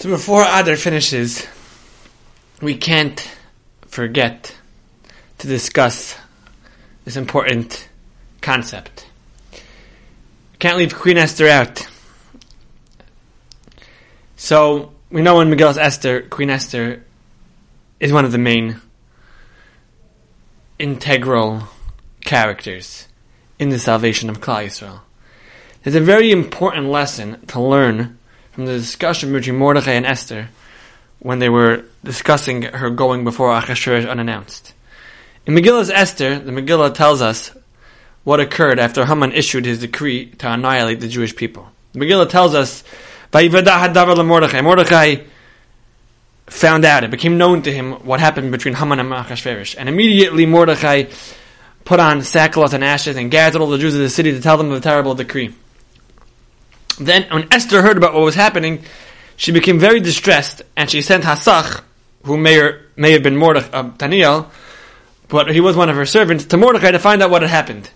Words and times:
So 0.00 0.08
before 0.08 0.44
Adar 0.44 0.76
finishes, 0.76 1.46
we 2.62 2.74
can't 2.74 3.20
forget 3.86 4.56
to 5.36 5.46
discuss 5.46 6.16
this 7.04 7.16
important 7.18 7.86
concept. 8.40 9.06
Can't 10.58 10.78
leave 10.78 10.94
Queen 10.94 11.18
Esther 11.18 11.48
out. 11.48 11.86
So 14.36 14.92
we 15.10 15.20
know 15.20 15.38
in 15.42 15.50
Megillus 15.50 15.76
Esther, 15.76 16.22
Queen 16.22 16.48
Esther 16.48 17.04
is 18.00 18.10
one 18.10 18.24
of 18.24 18.32
the 18.32 18.38
main 18.38 18.80
integral 20.78 21.64
characters 22.24 23.06
in 23.58 23.68
the 23.68 23.78
salvation 23.78 24.30
of 24.30 24.40
Klal 24.40 24.64
Yisrael. 24.64 25.00
There's 25.82 25.94
a 25.94 26.00
very 26.00 26.30
important 26.30 26.86
lesson 26.86 27.44
to 27.48 27.60
learn 27.60 28.16
from 28.60 28.66
the 28.66 28.76
discussion 28.76 29.32
between 29.32 29.56
Mordechai 29.56 29.92
and 29.92 30.04
Esther 30.04 30.50
when 31.18 31.38
they 31.38 31.48
were 31.48 31.82
discussing 32.04 32.60
her 32.60 32.90
going 32.90 33.24
before 33.24 33.48
Achashverosh 33.58 34.06
unannounced. 34.06 34.74
In 35.46 35.54
Megillas 35.54 35.90
Esther, 35.90 36.38
the 36.38 36.52
Megillah 36.52 36.92
tells 36.92 37.22
us 37.22 37.52
what 38.22 38.38
occurred 38.38 38.78
after 38.78 39.06
Haman 39.06 39.32
issued 39.32 39.64
his 39.64 39.78
decree 39.78 40.26
to 40.26 40.52
annihilate 40.52 41.00
the 41.00 41.08
Jewish 41.08 41.34
people. 41.34 41.70
The 41.94 42.00
Megillah 42.00 42.28
tells 42.28 42.54
us, 42.54 42.84
Mordechai. 43.32 44.60
Mordechai 44.60 45.16
found 46.46 46.84
out, 46.84 47.02
it 47.02 47.10
became 47.10 47.38
known 47.38 47.62
to 47.62 47.72
him 47.72 47.92
what 48.04 48.20
happened 48.20 48.52
between 48.52 48.74
Haman 48.74 49.00
and 49.00 49.10
Achashverosh. 49.10 49.74
And 49.78 49.88
immediately 49.88 50.44
Mordechai 50.44 51.04
put 51.86 51.98
on 51.98 52.20
sackcloth 52.20 52.74
and 52.74 52.84
ashes 52.84 53.16
and 53.16 53.30
gathered 53.30 53.62
all 53.62 53.70
the 53.70 53.78
Jews 53.78 53.94
of 53.94 54.00
the 54.00 54.10
city 54.10 54.32
to 54.32 54.40
tell 54.40 54.58
them 54.58 54.70
of 54.70 54.74
the 54.74 54.86
terrible 54.86 55.14
decree. 55.14 55.54
Then, 57.00 57.26
when 57.30 57.48
Esther 57.50 57.80
heard 57.80 57.96
about 57.96 58.12
what 58.12 58.22
was 58.22 58.34
happening, 58.34 58.84
she 59.36 59.52
became 59.52 59.78
very 59.78 60.00
distressed, 60.00 60.60
and 60.76 60.90
she 60.90 61.00
sent 61.00 61.24
Hasach, 61.24 61.82
who 62.24 62.36
may 62.36 62.60
or 62.60 62.82
may 62.94 63.12
have 63.12 63.22
been 63.22 63.38
Mordechai, 63.38 63.70
uh, 63.70 63.82
Daniel, 63.96 64.50
but 65.28 65.50
he 65.50 65.60
was 65.60 65.76
one 65.76 65.88
of 65.88 65.96
her 65.96 66.04
servants, 66.04 66.44
to 66.44 66.58
Mordechai 66.58 66.90
to 66.90 66.98
find 66.98 67.22
out 67.22 67.30
what 67.30 67.40
had 67.40 67.50
happened. 67.50 67.88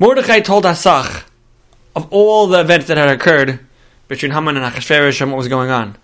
Mordechai 0.00 0.40
told 0.40 0.64
Hasach 0.64 1.24
of 1.94 2.08
all 2.10 2.48
the 2.48 2.58
events 2.58 2.88
that 2.88 2.96
had 2.96 3.08
occurred 3.08 3.60
between 4.08 4.32
Haman 4.32 4.56
and 4.56 4.66
Achashverosh 4.66 5.20
and 5.20 5.30
what 5.30 5.38
was 5.38 5.48
going 5.48 5.70
on. 5.70 5.96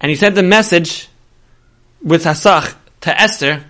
And 0.00 0.10
he 0.10 0.16
sent 0.16 0.38
a 0.38 0.42
message 0.42 1.08
with 2.00 2.22
Hasach 2.22 2.76
to 3.00 3.20
Esther 3.20 3.64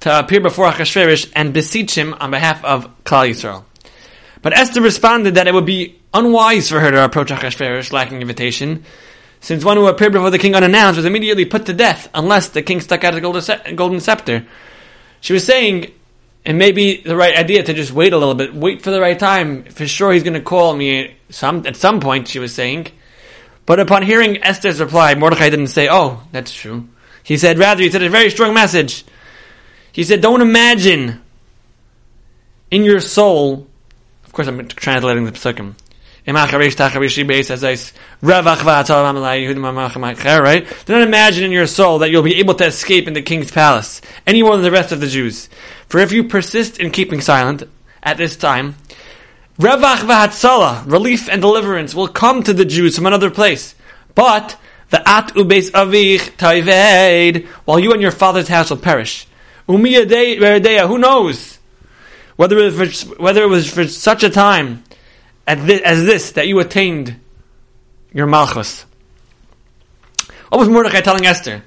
to 0.00 0.18
appear 0.18 0.40
before 0.40 0.68
Achashverosh 0.70 1.30
and 1.36 1.54
beseech 1.54 1.96
him 1.96 2.14
on 2.14 2.32
behalf 2.32 2.64
of 2.64 3.04
Klal 3.04 3.30
Yisrael. 3.30 3.64
But 4.42 4.58
Esther 4.58 4.80
responded 4.80 5.36
that 5.36 5.46
it 5.46 5.54
would 5.54 5.66
be 5.66 5.99
unwise 6.12 6.68
for 6.68 6.80
her 6.80 6.90
to 6.90 7.04
approach 7.04 7.28
Achashverosh 7.28 7.92
lacking 7.92 8.20
invitation, 8.20 8.84
since 9.40 9.64
one 9.64 9.76
who 9.76 9.86
appeared 9.86 10.12
before 10.12 10.30
the 10.30 10.38
king 10.38 10.54
unannounced 10.54 10.96
was 10.96 11.06
immediately 11.06 11.44
put 11.44 11.66
to 11.66 11.72
death 11.72 12.08
unless 12.14 12.50
the 12.50 12.62
king 12.62 12.80
stuck 12.80 13.04
out 13.04 13.14
a 13.14 13.74
golden 13.74 14.00
scepter. 14.00 14.46
She 15.20 15.32
was 15.32 15.44
saying 15.44 15.92
it 16.44 16.54
may 16.54 16.72
be 16.72 17.02
the 17.02 17.16
right 17.16 17.36
idea 17.36 17.62
to 17.62 17.74
just 17.74 17.92
wait 17.92 18.12
a 18.12 18.18
little 18.18 18.34
bit, 18.34 18.54
wait 18.54 18.82
for 18.82 18.90
the 18.90 19.00
right 19.00 19.18
time. 19.18 19.64
For 19.64 19.86
sure, 19.86 20.12
he's 20.12 20.22
going 20.22 20.34
to 20.34 20.40
call 20.40 20.74
me 20.74 21.16
some 21.28 21.66
at 21.66 21.76
some 21.76 22.00
point. 22.00 22.28
She 22.28 22.38
was 22.38 22.54
saying, 22.54 22.88
but 23.66 23.78
upon 23.78 24.02
hearing 24.02 24.42
Esther's 24.42 24.80
reply, 24.80 25.14
Mordecai 25.14 25.50
didn't 25.50 25.68
say, 25.68 25.88
"Oh, 25.90 26.22
that's 26.32 26.52
true." 26.52 26.88
He 27.22 27.36
said, 27.36 27.58
rather, 27.58 27.82
he 27.82 27.90
said 27.90 28.02
a 28.02 28.08
very 28.08 28.30
strong 28.30 28.54
message. 28.54 29.04
He 29.92 30.02
said, 30.02 30.20
"Don't 30.20 30.40
imagine 30.40 31.20
in 32.70 32.84
your 32.84 33.00
soul." 33.00 33.68
Of 34.24 34.32
course, 34.32 34.48
I'm 34.48 34.66
translating 34.68 35.24
the 35.24 35.32
psukim. 35.32 35.74
Right? 36.34 36.50
Do 40.86 40.92
not 40.92 41.02
imagine 41.02 41.44
in 41.44 41.52
your 41.52 41.66
soul 41.66 41.98
that 41.98 42.10
you'll 42.10 42.22
be 42.22 42.36
able 42.36 42.54
to 42.54 42.66
escape 42.66 43.08
in 43.08 43.14
the 43.14 43.22
king's 43.22 43.50
palace 43.50 44.00
any 44.26 44.42
more 44.42 44.52
than 44.52 44.62
the 44.62 44.70
rest 44.70 44.92
of 44.92 45.00
the 45.00 45.06
Jews. 45.06 45.48
For 45.88 45.98
if 45.98 46.12
you 46.12 46.24
persist 46.24 46.78
in 46.78 46.90
keeping 46.90 47.20
silent 47.20 47.64
at 48.02 48.16
this 48.16 48.36
time, 48.36 48.76
Revach 49.58 49.98
v'hatzala, 49.98 50.90
relief 50.90 51.28
and 51.28 51.42
deliverance, 51.42 51.94
will 51.94 52.08
come 52.08 52.42
to 52.42 52.54
the 52.54 52.64
Jews 52.64 52.96
from 52.96 53.06
another 53.06 53.30
place. 53.30 53.74
But 54.14 54.56
the 54.88 55.06
at 55.08 55.28
ubeis 55.34 55.70
avich 55.70 56.36
taived, 56.36 57.46
while 57.64 57.78
you 57.78 57.92
and 57.92 58.00
your 58.00 58.10
father's 58.10 58.48
house 58.48 58.70
will 58.70 58.78
perish. 58.78 59.26
Umiyadei 59.68 60.88
who 60.88 60.98
knows 60.98 61.58
whether 62.36 62.58
it 62.58 62.72
was 62.72 63.02
for, 63.02 63.14
whether 63.16 63.42
it 63.42 63.48
was 63.48 63.70
for 63.70 63.86
such 63.86 64.22
a 64.22 64.30
time 64.30 64.82
as 65.46 66.04
this 66.04 66.32
that 66.32 66.46
you 66.46 66.60
attained 66.60 67.16
your 68.12 68.26
malchus. 68.26 68.84
What 70.48 70.58
was 70.58 70.68
Mordecai 70.68 71.00
telling 71.00 71.26
Esther? 71.26 71.62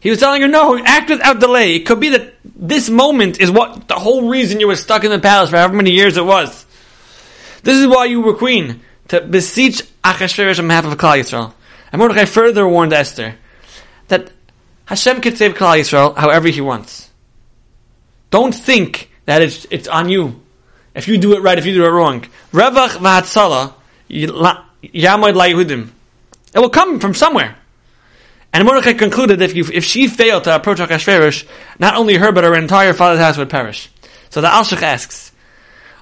He 0.00 0.08
was 0.08 0.18
telling 0.18 0.40
her, 0.40 0.48
no, 0.48 0.78
act 0.78 1.10
without 1.10 1.40
delay. 1.40 1.74
It 1.74 1.86
could 1.86 2.00
be 2.00 2.10
that 2.10 2.34
this 2.44 2.88
moment 2.88 3.40
is 3.40 3.50
what 3.50 3.86
the 3.86 3.94
whole 3.94 4.28
reason 4.28 4.58
you 4.58 4.68
were 4.68 4.76
stuck 4.76 5.04
in 5.04 5.10
the 5.10 5.18
palace 5.18 5.50
for 5.50 5.56
however 5.56 5.74
many 5.74 5.90
years 5.90 6.16
it 6.16 6.24
was. 6.24 6.64
This 7.62 7.76
is 7.76 7.86
why 7.86 8.06
you 8.06 8.22
were 8.22 8.34
queen, 8.34 8.80
to 9.08 9.20
beseech 9.20 9.82
Achashverosh 10.02 10.58
on 10.58 10.68
behalf 10.68 10.86
of 10.86 10.96
Klal 10.96 11.18
Yisrael. 11.18 11.52
And 11.92 11.98
Mordecai 11.98 12.24
further 12.24 12.66
warned 12.66 12.94
Esther 12.94 13.34
that 14.08 14.32
Hashem 14.86 15.20
can 15.20 15.36
save 15.36 15.54
Klal 15.54 15.78
Yisrael 15.78 16.16
however 16.16 16.48
he 16.48 16.62
wants. 16.62 17.10
Don't 18.30 18.54
think 18.54 19.10
that 19.26 19.42
it's, 19.42 19.66
it's 19.70 19.88
on 19.88 20.08
you. 20.08 20.40
If 20.94 21.08
you 21.08 21.18
do 21.18 21.34
it 21.34 21.40
right, 21.40 21.58
if 21.58 21.66
you 21.66 21.74
do 21.74 21.84
it 21.84 21.90
wrong. 21.90 22.22
Revach 22.52 22.96
v'hatzala, 22.96 23.74
yamod 24.10 25.34
la 25.34 25.44
It 25.44 26.58
will 26.58 26.70
come 26.70 27.00
from 27.00 27.14
somewhere. 27.14 27.56
And 28.52 28.64
Mordechai 28.64 28.94
concluded 28.94 29.40
if, 29.40 29.54
you, 29.54 29.64
if 29.72 29.84
she 29.84 30.08
failed 30.08 30.44
to 30.44 30.54
approach 30.54 30.78
Achashverosh, 30.78 31.46
not 31.78 31.94
only 31.94 32.16
her 32.16 32.32
but 32.32 32.44
her 32.44 32.54
entire 32.56 32.92
father's 32.92 33.20
house 33.20 33.36
would 33.36 33.50
perish. 33.50 33.88
So 34.30 34.40
the 34.40 34.48
Alshich 34.48 34.82
asks, 34.82 35.30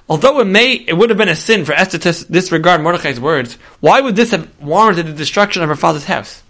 although 0.07 0.39
it 0.39 0.45
may, 0.45 0.73
it 0.73 0.97
would 0.97 1.09
have 1.09 1.17
been 1.17 1.29
a 1.29 1.35
sin 1.35 1.65
for 1.65 1.73
Esther 1.73 1.99
to 1.99 2.31
disregard 2.31 2.81
Mordechai's 2.81 3.19
words, 3.19 3.55
why 3.79 4.01
would 4.01 4.15
this 4.15 4.31
have 4.31 4.49
warranted 4.59 5.05
the 5.05 5.13
destruction 5.13 5.61
of 5.61 5.69
her 5.69 5.75
father's 5.75 6.05
house? 6.05 6.41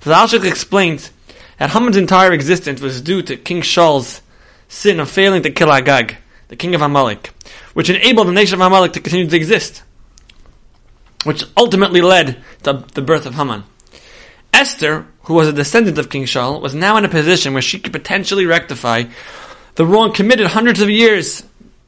So 0.00 0.10
the 0.10 0.16
Alshich 0.16 0.44
explains 0.44 1.10
that 1.58 1.70
Haman's 1.70 1.96
entire 1.96 2.32
existence 2.32 2.80
was 2.82 3.00
due 3.00 3.22
to 3.22 3.36
King 3.36 3.62
Shaul's 3.62 4.20
sin 4.68 5.00
of 5.00 5.10
failing 5.10 5.42
to 5.42 5.50
kill 5.50 5.72
Agag, 5.72 6.16
the 6.48 6.56
king 6.56 6.74
of 6.74 6.82
Amalek, 6.82 7.33
which 7.74 7.90
enabled 7.90 8.28
the 8.28 8.32
nation 8.32 8.54
of 8.54 8.66
Amalek 8.66 8.92
to 8.94 9.00
continue 9.00 9.28
to 9.28 9.36
exist, 9.36 9.82
which 11.24 11.44
ultimately 11.56 12.00
led 12.00 12.42
to 12.62 12.84
the 12.94 13.02
birth 13.02 13.26
of 13.26 13.34
Haman. 13.34 13.64
Esther, 14.52 15.06
who 15.24 15.34
was 15.34 15.48
a 15.48 15.52
descendant 15.52 15.98
of 15.98 16.08
King 16.08 16.24
Shaul, 16.24 16.60
was 16.60 16.74
now 16.74 16.96
in 16.96 17.04
a 17.04 17.08
position 17.08 17.52
where 17.52 17.62
she 17.62 17.78
could 17.78 17.92
potentially 17.92 18.46
rectify 18.46 19.04
the 19.74 19.84
wrong 19.84 20.12
committed 20.12 20.46
hundreds 20.46 20.80
of 20.80 20.88
years 20.88 21.42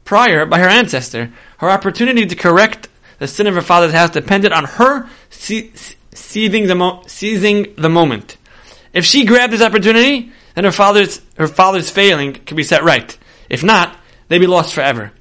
prior 0.05 0.45
by 0.47 0.59
her 0.59 0.69
ancestor. 0.69 1.33
Her 1.59 1.71
opportunity 1.71 2.27
to 2.27 2.35
correct 2.35 2.89
the 3.19 3.29
sin 3.29 3.47
of 3.47 3.55
her 3.55 3.63
father's 3.63 3.93
house 3.93 4.11
depended 4.11 4.53
on 4.53 4.65
her 4.65 5.09
seizing, 5.31 6.67
the 6.67 6.75
mo- 6.75 7.03
seizing 7.07 7.75
the 7.77 7.89
moment. 7.89 8.37
If 8.93 9.05
she 9.05 9.25
grabbed 9.25 9.53
this 9.53 9.63
opportunity, 9.63 10.33
then 10.55 10.65
her 10.65 10.73
father's 10.73 11.21
her 11.37 11.47
father's 11.47 11.91
failing 11.91 12.33
could 12.33 12.57
be 12.57 12.63
set 12.63 12.83
right. 12.83 13.17
If 13.49 13.63
not, 13.63 13.97
they'd 14.29 14.39
be 14.39 14.47
lost 14.47 14.75
forever. 14.75 15.13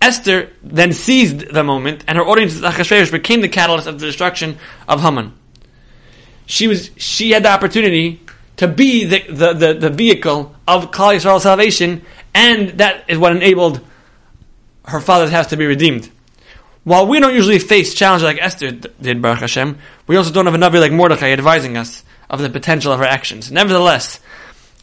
Esther 0.00 0.50
then 0.62 0.92
seized 0.92 1.52
the 1.52 1.62
moment, 1.62 2.04
and 2.08 2.16
her 2.16 2.24
audience 2.24 2.56
of 2.56 2.62
Achashverosh 2.62 3.12
became 3.12 3.40
the 3.40 3.48
catalyst 3.48 3.86
of 3.86 4.00
the 4.00 4.06
destruction 4.06 4.58
of 4.88 5.02
Haman 5.02 5.34
she 6.50 6.66
was 6.66 6.90
she 6.96 7.30
had 7.30 7.44
the 7.44 7.48
opportunity 7.48 8.20
to 8.56 8.66
be 8.66 9.04
the, 9.04 9.20
the, 9.28 9.52
the, 9.54 9.74
the 9.74 9.90
vehicle 9.90 10.54
of 10.66 10.90
Klal 10.90 11.14
Yisrael's 11.14 11.44
salvation, 11.44 12.02
and 12.34 12.70
that 12.70 13.04
is 13.08 13.18
what 13.18 13.34
enabled 13.34 13.80
her 14.84 15.00
father's 15.00 15.30
house 15.30 15.46
to 15.46 15.56
be 15.56 15.64
redeemed. 15.64 16.10
While 16.82 17.06
we 17.06 17.20
don't 17.20 17.34
usually 17.34 17.60
face 17.60 17.94
challenges 17.94 18.24
like 18.24 18.38
Esther 18.40 18.72
did, 18.72 19.22
Baruch 19.22 19.38
Hashem, 19.38 19.78
we 20.08 20.16
also 20.16 20.32
don't 20.32 20.46
have 20.46 20.54
a 20.54 20.58
Navi 20.58 20.80
like 20.80 20.92
Mordechai 20.92 21.30
advising 21.30 21.76
us 21.76 22.02
of 22.28 22.40
the 22.40 22.50
potential 22.50 22.92
of 22.92 23.00
our 23.00 23.06
actions. 23.06 23.52
Nevertheless, 23.52 24.18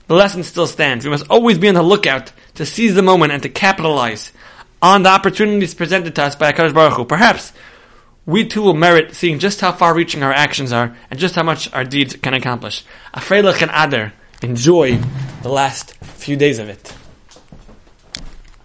the 0.07 0.15
lesson 0.15 0.43
still 0.43 0.67
stands. 0.67 1.03
We 1.03 1.11
must 1.11 1.29
always 1.29 1.57
be 1.57 1.67
on 1.67 1.75
the 1.75 1.83
lookout 1.83 2.31
to 2.55 2.65
seize 2.65 2.95
the 2.95 3.01
moment 3.01 3.33
and 3.33 3.43
to 3.43 3.49
capitalize 3.49 4.31
on 4.81 5.03
the 5.03 5.09
opportunities 5.09 5.73
presented 5.73 6.15
to 6.15 6.23
us 6.23 6.35
by 6.35 6.51
HaKadosh 6.51 6.73
Baruch 6.73 6.93
Hu. 6.93 7.05
Perhaps 7.05 7.53
we 8.25 8.45
too 8.45 8.61
will 8.61 8.73
merit 8.73 9.15
seeing 9.15 9.39
just 9.39 9.61
how 9.61 9.71
far 9.71 9.95
reaching 9.95 10.21
our 10.21 10.33
actions 10.33 10.71
are 10.71 10.95
and 11.09 11.19
just 11.19 11.35
how 11.35 11.43
much 11.43 11.71
our 11.73 11.83
deeds 11.83 12.15
can 12.17 12.33
accomplish. 12.33 12.83
Afreilach 13.13 13.61
and 13.61 13.71
Adar, 13.73 14.13
enjoy 14.41 14.99
the 15.41 15.49
last 15.49 15.93
few 15.93 16.35
days 16.35 16.59
of 16.59 16.69
it. 16.69 16.93